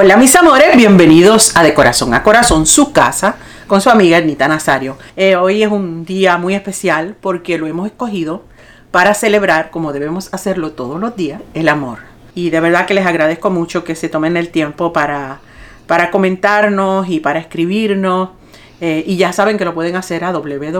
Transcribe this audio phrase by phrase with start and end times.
[0.00, 3.34] Hola mis amores, bienvenidos a De Corazón a Corazón, su casa,
[3.66, 4.96] con su amiga Ernita Nazario.
[5.16, 8.44] Eh, hoy es un día muy especial porque lo hemos escogido
[8.92, 11.98] para celebrar, como debemos hacerlo todos los días, el amor.
[12.36, 15.40] Y de verdad que les agradezco mucho que se tomen el tiempo para,
[15.88, 18.28] para comentarnos y para escribirnos.
[18.80, 20.78] Eh, y ya saben que lo pueden hacer a www.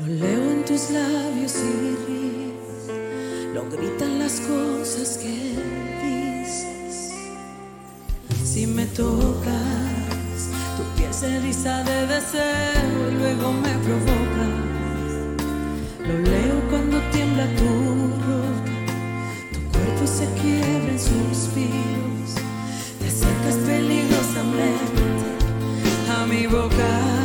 [0.00, 2.86] Lo leo en tus labios y ríes,
[3.52, 5.56] lo gritan las cosas que
[6.04, 7.12] dices.
[8.44, 15.10] Si me tocas, tu piel se eriza de deseo y luego me provocas.
[16.06, 17.66] Lo leo cuando tiembla tu
[18.24, 18.70] ropa,
[19.52, 22.36] tu cuerpo se quiebra en suspiros,
[23.00, 25.02] te acercas peligrosamente
[26.16, 27.17] a mi boca.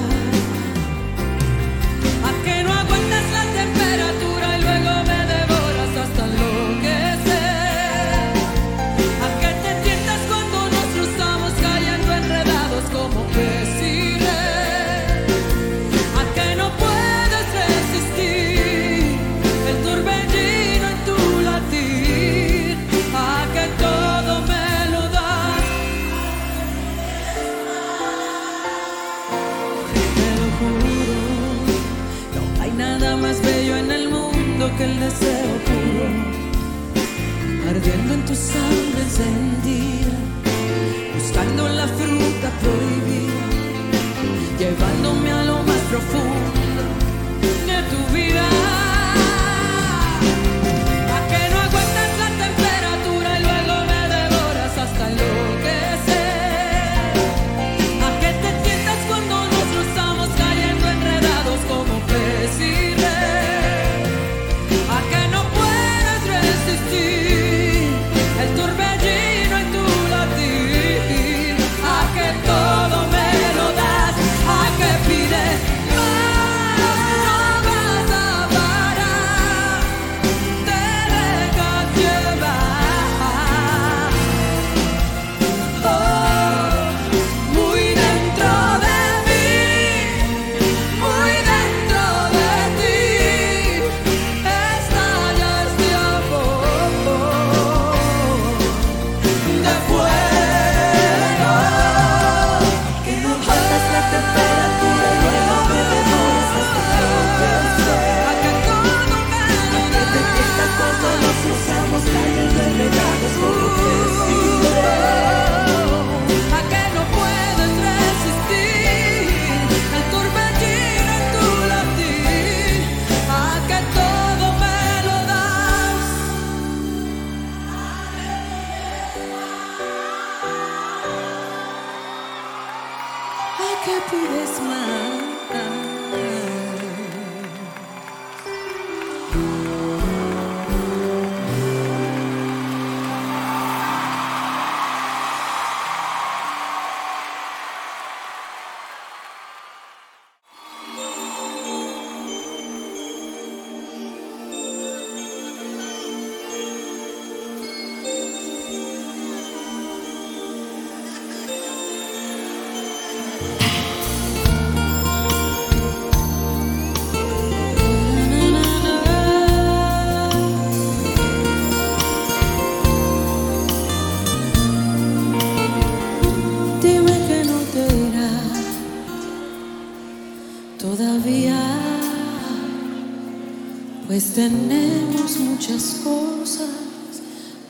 [184.34, 186.70] Tenemos muchas cosas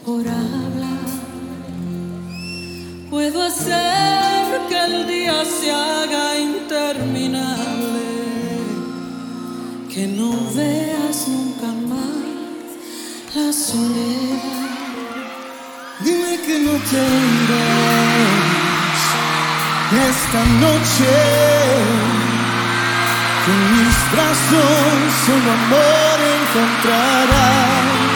[0.06, 1.04] por hablar.
[3.10, 8.01] Puedo hacer que el día se haga interminable,
[9.94, 14.63] que no veas nunca más la soledad.
[16.00, 16.98] Dime que no te
[20.10, 21.12] esta noche.
[23.45, 26.12] En mis brazos solo amor
[26.53, 28.13] encontrarás.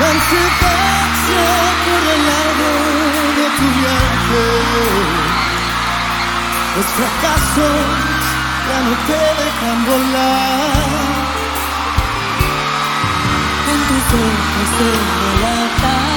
[0.00, 1.42] La ansiedad se
[1.86, 2.68] por el lado
[3.38, 4.44] de tu viaje.
[6.76, 7.80] Los fracasos
[8.68, 10.82] ya no te dejan volar.
[13.72, 14.88] En tus ojos se
[15.22, 16.11] relata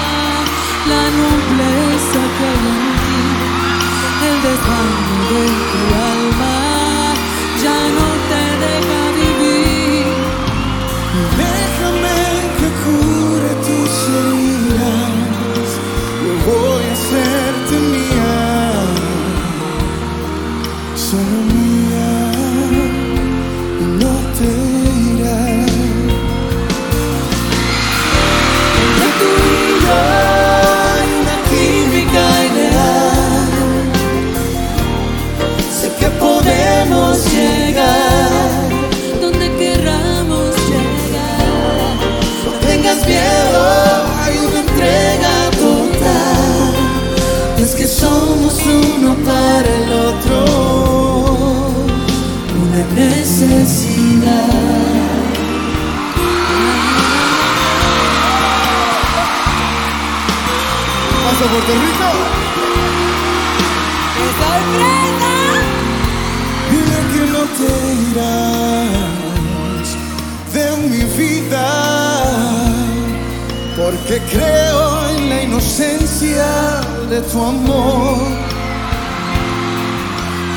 [77.35, 78.17] tu amor.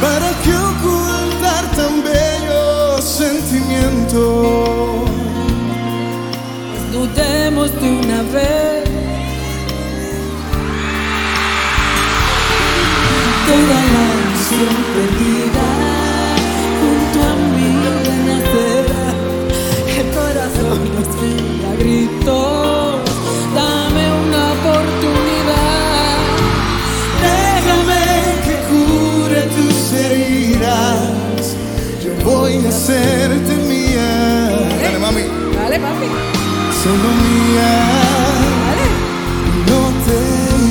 [0.01, 5.11] ¿Para qué ocultar tan bellos sentimientos?
[6.93, 8.85] Dudemos de una vez.
[13.49, 15.38] Toda la ilusión perdida
[36.89, 37.73] Solo mía.
[39.69, 40.17] No te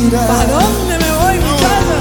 [0.08, 0.26] irás.
[0.26, 1.98] ¿Para dónde me voy, muchacha?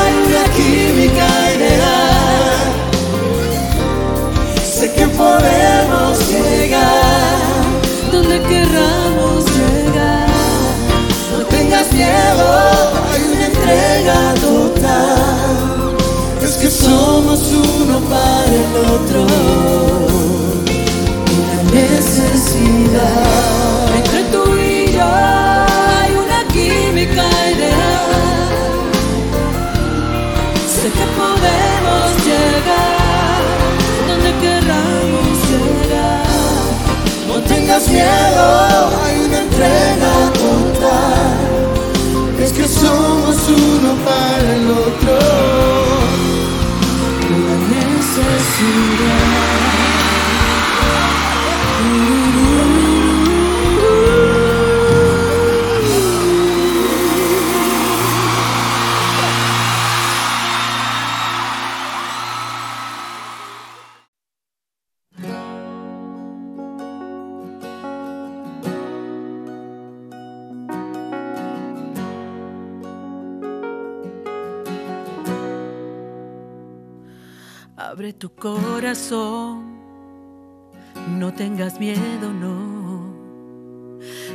[0.00, 2.64] Hay una química ideal.
[4.64, 7.52] Sé que podemos llegar.
[8.10, 10.28] Donde querramos llegar.
[11.30, 12.44] No tengas miedo,
[13.12, 15.94] hay una entrega total.
[16.42, 20.11] Es que somos uno para el otro.
[22.22, 23.96] Necesidad.
[23.96, 28.82] Entre tú y yo hay una química ideal.
[30.74, 33.42] Sé que podemos llegar
[34.08, 36.26] donde querramos llegar.
[37.26, 38.44] No tengas miedo,
[39.04, 41.38] hay una entrega total.
[42.40, 45.18] Es que somos uno para el otro.
[47.36, 49.31] Una necesidad.
[78.22, 79.80] Tu corazón,
[81.18, 83.18] no tengas miedo, no.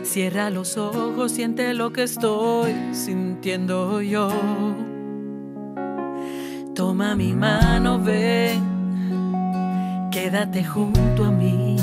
[0.03, 4.29] Cierra los ojos, siente lo que estoy sintiendo yo.
[6.75, 8.61] Toma mi mano, ven,
[10.11, 11.77] quédate junto a mí.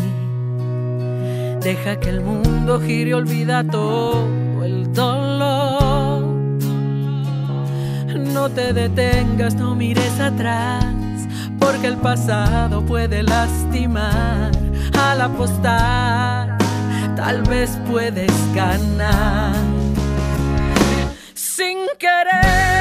[1.62, 4.28] Deja que el mundo gire, olvida todo
[4.62, 6.22] el dolor.
[8.34, 10.93] No te detengas, no mires atrás,
[11.74, 14.52] porque el pasado puede lastimar.
[14.96, 16.56] Al apostar,
[17.16, 19.56] tal vez puedes ganar.
[21.34, 22.73] Sin querer,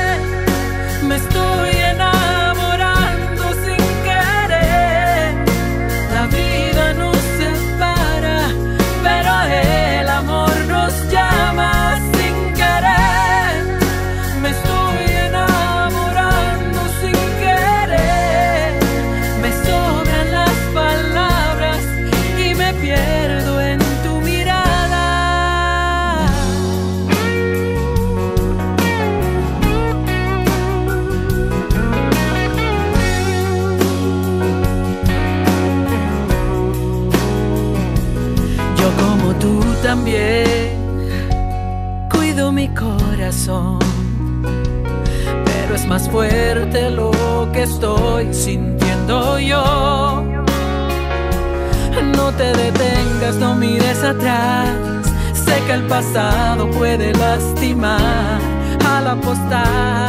[59.53, 60.02] al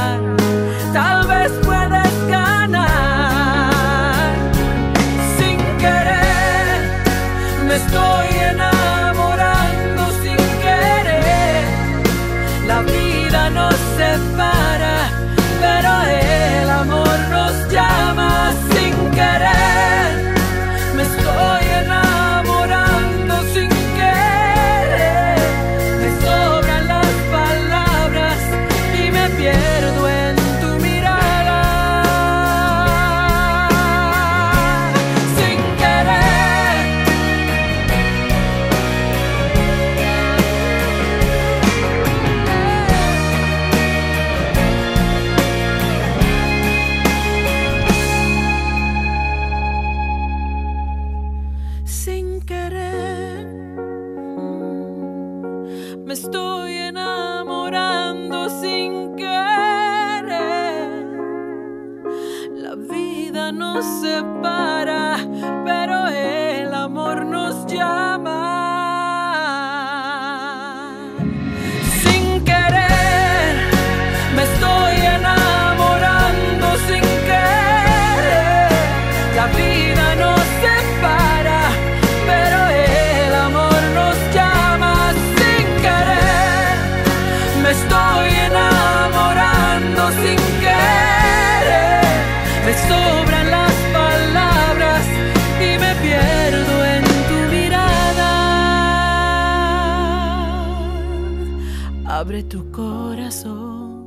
[102.24, 104.06] Abre tu corazón,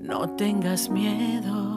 [0.00, 1.69] no tengas miedo.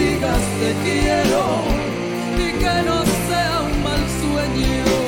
[0.00, 1.42] digas te quiero
[2.36, 4.99] y que no sea un mal sueño.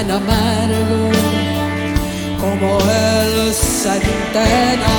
[0.00, 1.10] tan amargo
[2.40, 4.96] como el centeno.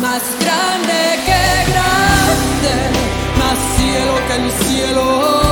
[0.00, 2.74] Más grande que grande,
[3.38, 5.45] más cielo que el cielo.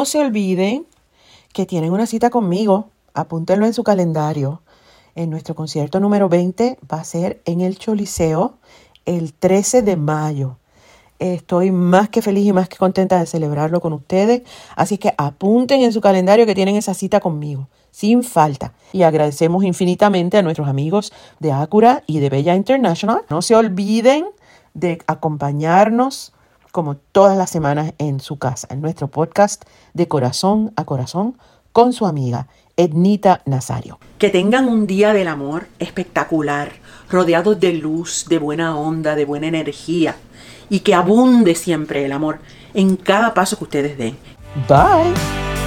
[0.00, 0.86] No se olviden
[1.52, 2.88] que tienen una cita conmigo.
[3.12, 4.62] Apúntenlo en su calendario.
[5.14, 8.54] En nuestro concierto número 20 va a ser en el Choliseo
[9.04, 10.56] el 13 de mayo.
[11.18, 14.40] Estoy más que feliz y más que contenta de celebrarlo con ustedes.
[14.74, 18.72] Así que apunten en su calendario que tienen esa cita conmigo, sin falta.
[18.94, 23.20] Y agradecemos infinitamente a nuestros amigos de Acura y de Bella International.
[23.28, 24.24] No se olviden
[24.72, 26.32] de acompañarnos
[26.70, 31.36] como todas las semanas en su casa, en nuestro podcast de corazón a corazón
[31.72, 33.98] con su amiga Ednita Nazario.
[34.18, 36.72] Que tengan un día del amor espectacular,
[37.10, 40.16] rodeados de luz, de buena onda, de buena energía
[40.68, 42.38] y que abunde siempre el amor
[42.74, 44.16] en cada paso que ustedes den.
[44.68, 45.59] Bye.